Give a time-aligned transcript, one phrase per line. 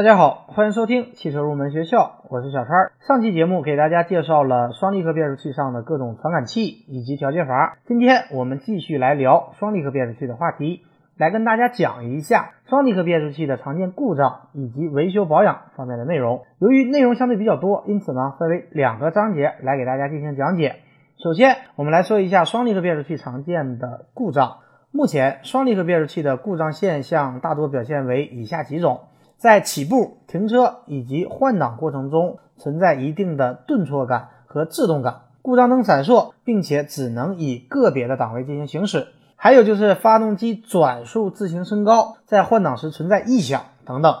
[0.00, 2.90] 大家好，欢迎收听汽车入门学校，我是小川。
[3.06, 10.86] 上期节目给大家介绍了双离合变速器上的各种传感器以及调节阀，今天我们继续来聊双离合变速器的话题，
[11.18, 16.46] 来跟大家讲一下双离合变速器的常见故障以及维修保养方面的内容。
[16.60, 20.76] 由于内容相对比较多，因此呢分为两个章节来给大家进行讲解。
[21.22, 24.60] 首先，我们来说一下双离合变速器常见的故障。
[24.92, 29.00] 目前，双离合变速器的故障现象大多表现为以下几种：
[29.40, 44.14] 在起步、停车以及换挡过程中存在一定的顿挫感和制动感，故障灯闪烁，并且只能以个别的档位进行行驶；还有就是发动机转速自行升高，在换挡时存在异响等等。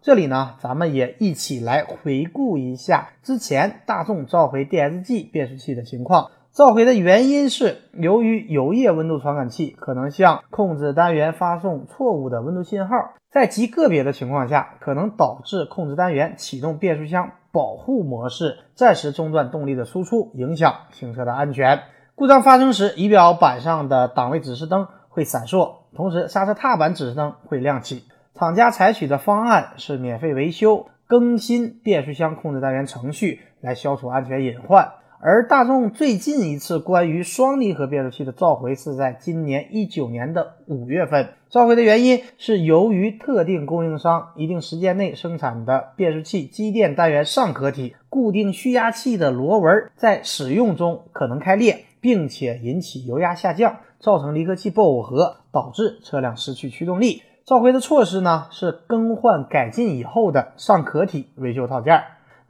[0.00, 6.30] 这里呢，咱们也一起来回顾一下之前大众召回 DSG 变速器的情况。
[6.52, 12.94] 召回的原因是由于油液温度传感器可能向控制单元发送错误的温度信号，
[13.30, 21.80] 在极个别的情况下，可能导致控制单元启动变速箱保护模式，暂时中断动力的输出，影响行车的安全。
[22.14, 28.04] 故障发生时，仪表板上的档位指示灯会闪烁，同时刹车踏板指示灯会亮起。
[28.34, 34.92] 厂家采取的方案是免费维修、更新变速箱控制单元程序，来消除安全隐患。
[35.24, 41.28] 而大众最近一次关于双离合变速器的召回是在今年一九年的五月份。
[41.48, 57.22] 召回的原因是由于特定供应商一定时间内生产的变速器机电单元上壳体固定蓄压器的螺纹在使用中可能开裂，并且引起油压下降，造成离合器不耦合，导致车辆失去驱动力。
[57.44, 62.02] 召回的措施呢是更换改进以后的上壳体维修套件。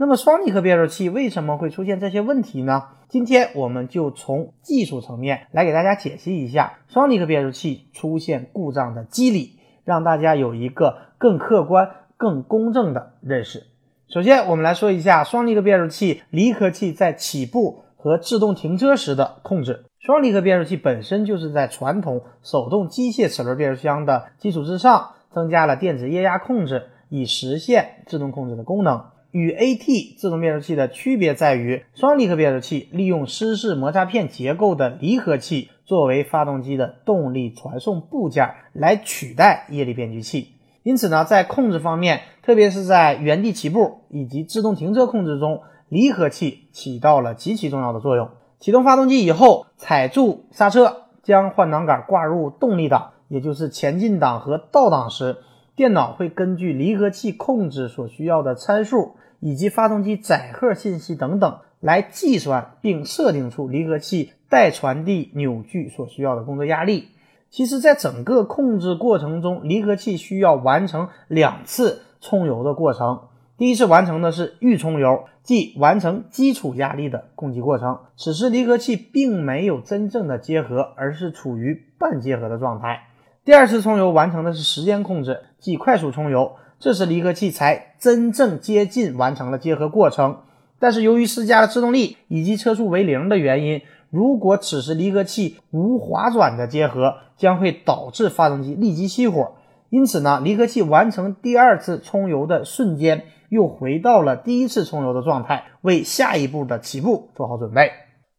[0.03, 2.89] 那么双离合变速器为什么会出现这些问题呢？
[3.09, 13.69] 今天我们就从技术层面来给大家解析一下双离合变速器出现故障的机理，让大家有一个更客观、更公正的认识。
[14.09, 19.85] 首先，我们来说一下双离合变速器离合器在起步和制动停车时的控制。
[20.01, 29.05] 双离合变速器本身就是在传统手动机械齿轮变速箱的基础之上，增加了电子液压控制，以实现自动控制的功能。
[29.33, 40.49] 与 AT 自动变速器的区别在于，双离合变速器利用湿式摩擦片结构的离合器作为发动机的动力传送部件来取代液力变矩器。
[40.83, 48.29] 因此呢，在控制方面，特别是在原地起步以及自动停车控制中，离合器起到了极其重要的作用。
[48.61, 55.39] 启动发动机以后，踩住刹车，将换挡杆挂入动力档，也就是前进档和倒档时，
[55.75, 59.17] 电脑会根据离合器控制所需要的参数。
[59.43, 67.09] 以及发动机载荷信息等等，来计算并设定出离合器待传递扭矩所需要的工作压力。
[67.51, 73.23] 其实，在整个控制过程中，离合器需要完成两次充油的过程。
[73.59, 77.99] 第一次完成的是预充油，即完成基础压力的供给过程。
[78.17, 83.09] 此时，离合器并没有真正的结合，而是处于半结合的状态。
[83.45, 86.53] 第二次充油完成的是时间控制，即快速充油。
[86.83, 90.39] 这时离合器才真正接近完成了结合过程，
[90.81, 99.53] 但是由于施加了制动力以及车速为零的原因，如果此时离合器无滑转的结合，将会导致发动机立即熄火。
[99.91, 107.93] 因此呢，离合器完成第二次充油的瞬间，又回到了第一次充油的状态，为下一步的起步做好准备。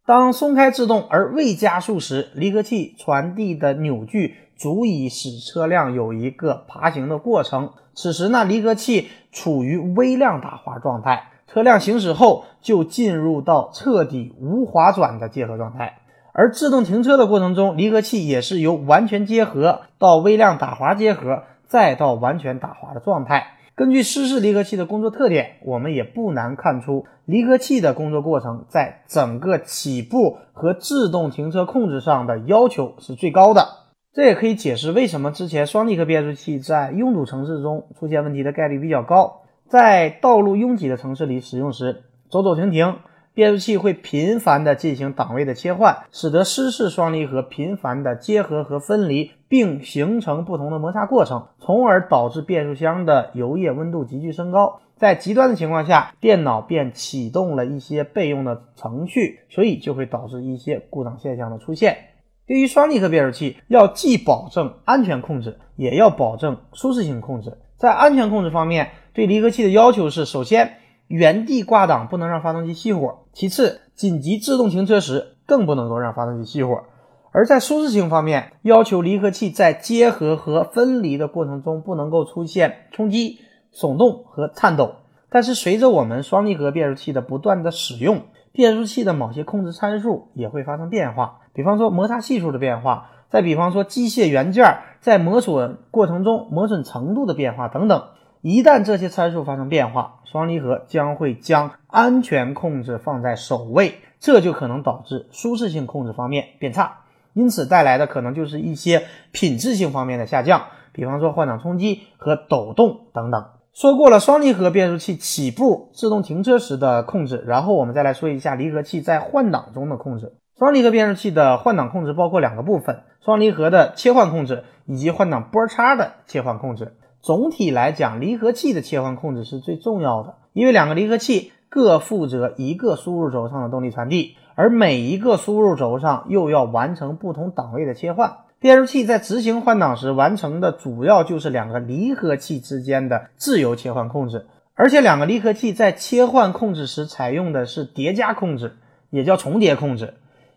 [0.06, 7.70] 当松开制动而未加速时，离合器传递的扭矩足以使车辆有一个爬行的过程。
[7.96, 16.00] 此时呢，离合器处于微量打滑状态，车辆行驶后就进入到彻底无滑转的结合状态。
[16.34, 23.54] 而制动停车的过程中，离合器也是由完全结合到微量打滑结合，再到完全打滑的状态。
[23.76, 33.68] 根据湿式离合器的工作特点，我们也不难看出，离合器的工作过程在整个起步和制动停车控制上的要求是最高的。
[34.14, 39.42] 这也可以解释为什么之前双离合变速器在拥堵城市中出现问题的概率比较高。
[39.68, 42.98] 在道路拥挤的城市里使用时，走走停停，
[43.34, 54.82] 变速器会频繁的进行档位的切换，使得湿式双离合频繁的结合和分离，并形成不同的摩擦过程，从而导致变速箱的油液温度急剧升高。
[54.96, 61.98] 在极端的情况下，电脑便启动了一些备用的程序，所以就会导致一些故障现象的出现。
[62.46, 67.58] 对于双离合变速器，要既保证安全控制，也要保证舒适性控制。
[67.78, 70.78] 在安全控制方面，对离合器的要求是：首先，
[71.16, 76.86] 原地挂档不能让发动机熄火；其次，紧急制动停车时更不能够让发动机熄火。
[77.32, 83.38] 而在舒适性方面，要求离合器在结合和分离的过程中不能够出现冲击、
[83.72, 84.96] 耸动和颤抖。
[85.30, 98.02] 但是随着我们双离合变速器的不断的使用，变速器的某些控制参数也会发生变化，比方说摩擦系数的变化，再比方说机械元件在磨损过程中磨损程度的变化等等。
[98.44, 113.46] 一旦这些参数发生变化，双离合将会将安全控制放在首位，这就可能导致舒适性控制方面变差，因此带来的可能就是一些品质性方面的下降，比方说换挡冲击和抖动等等。
[113.72, 120.34] 说过了双离合变速器起步、自动停车时的控制，然后我们再来说一下离合器在换挡中的控制。
[120.60, 126.98] 双离合变速器的换挡控制包括两个部分：双离合的切换控制以及换挡波叉的切换控制。
[127.24, 138.40] 总体来讲，离合器的切换控制是最重要的，因为两个离合器各负责一个输入轴上的动力传递，而每一个输入轴上又要完成不同档位的切换。
[138.60, 148.74] 变速器在执行换挡时完成的主要就是两个离合器之间的自由切换控制，而且两个离合器在切换控制时采用的是叠加控制，
[149.10, 150.16] 也叫重叠控制。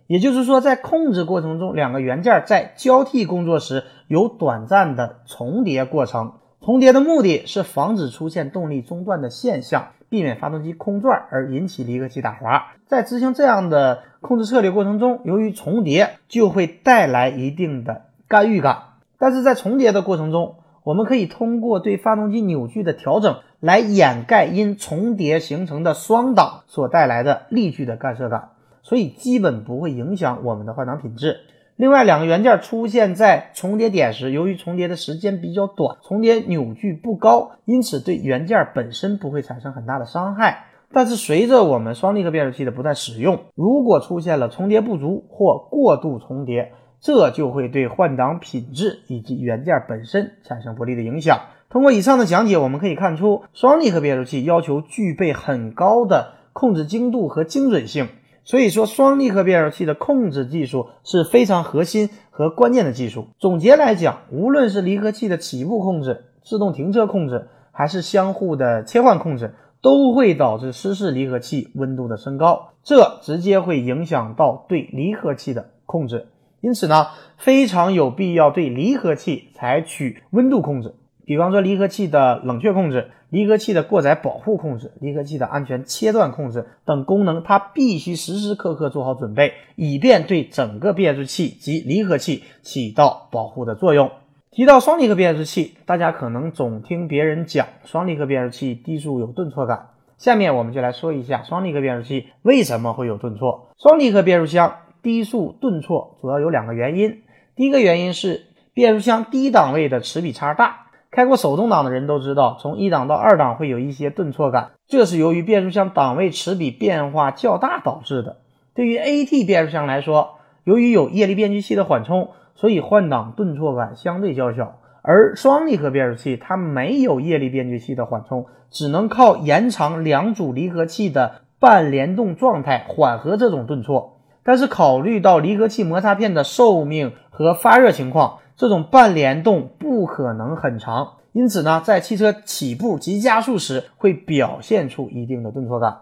[0.08, 6.32] 也就是说，在控制过程中，两个元件在交替工作时有短暂的重叠过程。
[6.66, 12.72] 重叠的目的是防止出现动力中断的现象，避免发动机空转而引起离合器打滑。
[12.88, 18.78] 在执行这样的控制策略过程中，由于重叠就会带来一定的干预感。
[19.16, 28.48] 但是在重叠的过程中，我们可以通过对发动机扭矩的调整来掩盖因重叠形成的双档所带来的力矩的干涉感，
[28.82, 31.42] 所以基本不会影响我们的换挡品质。
[31.76, 40.64] 另外，两个元件出现在重叠点时，由于重叠的时间比较短，重叠扭矩不高，因此对元件本身不会产生很大的伤害。
[40.90, 51.40] 但是，随着我们双离合变速器的不断使用，如果出现了重叠不足或过度重叠，这就会对换挡品质以及元件本身产生不利的影响。
[51.68, 58.08] 通过以上的讲解，我们可以看出，双离合变速器要求具备很高的控制精度和精准性。
[58.46, 63.26] 所以说，双离合变速器的控制技术是非常核心和关键的技术。
[63.40, 76.28] 总结来讲，无论是离合器的起步控制、自动停车控制，还是相互的切换控制，都会导致湿式离合器温度的升高，这直接会影响到对离合器的控制。
[76.60, 80.94] 因此呢，非常有必要对离合器采取温度控制。
[81.26, 94.12] 比方说，离合器的冷却控制、离合器的过载保护控制、离合器的安全切断控制等功能，它必须时时刻刻做好准备，以便对整个变速器及离合器起到保护的作用。
[94.52, 99.88] 提到双离合变速器，大家可能总听别人讲双离合变速器低速有顿挫感。
[100.18, 103.68] 下面我们就来说一下双离合变速器为什么会有顿挫。
[103.78, 107.22] 双离合变速箱低速顿挫主要有两个原因，
[107.56, 110.85] 第一个原因是变速箱低档位的齿比差大。
[111.16, 118.36] 开过手动挡的人都知道，从一档到二档会有一些顿挫感，这是由于变速箱档位齿比变化较大导致的。
[118.74, 120.34] 对于 AT 变速箱来说，
[120.64, 124.76] 由于有液力变矩器的缓冲，所以换挡顿挫感相对较小。
[125.00, 134.18] 而双离合变速器它没有液力变矩器的缓冲，只能靠延长两组离合器的半联动状态缓和这种顿挫。
[134.44, 138.40] 但是考虑到离合器摩擦片的寿命和发热情况。
[138.56, 145.98] 这种半联动不可能很长，因此呢，在汽车起步及加速时会表现出一定的顿挫感。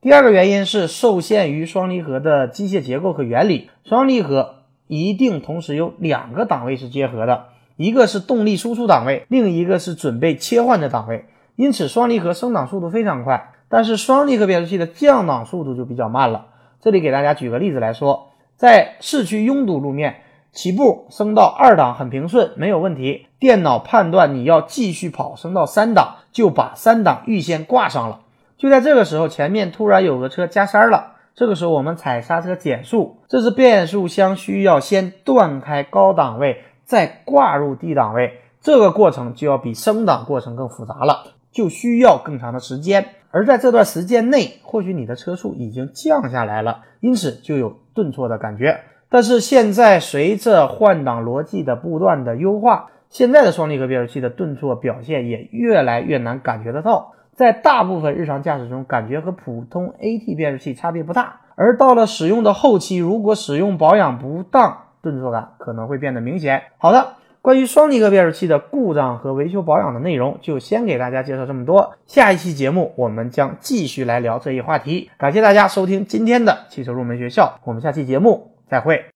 [0.00, 4.54] 第二个原因是受限于双离合的机械结构和原理，双离合
[4.86, 11.26] 一定同时有两个档位是结合的，一个是动力输出档位，另一个是准备切换的档位。
[11.56, 16.46] 因此，双离合升档速度非常快，但是双离合变速器的降档速度就比较慢了。
[16.80, 20.22] 这里给大家举个例子来说，在市区拥堵路面。
[20.58, 23.28] 起步升到二档很平顺，没有问题。
[23.38, 28.22] 电脑判断你要继续跑，升到三档，就把三档预先挂上了。
[28.56, 43.06] 就在这个时候，前面突然有个车加塞了，这个时候我们踩刹车减速，这是变速箱需要先断开高档位，再挂入低档位，这个过程就要比升档过程更复杂了，就需要更长的时间。
[43.30, 48.80] 而在这段时间内，或许你的车速已经降下来了，因此就有顿挫的感觉。
[49.10, 61.40] 但是现在随着换挡逻辑的不断的优化，现在的双离合变速器的顿挫表现也越来越难感觉得到，在大部分日常驾驶中，感觉和普通 AT 变速器差别不大。
[61.54, 66.64] 而到了使用的后期，如果使用保养不当，顿挫感可能会变得明显。
[66.76, 71.94] 好的，关于双离合变速器的故障和维修保养的内容，就先给大家介绍这么多。
[72.06, 75.10] 下一期节目我们将继续来聊这一话题。
[75.18, 78.57] 感谢大家收听今天的汽车入门学校，我们下期节目。
[78.68, 79.04] 再会。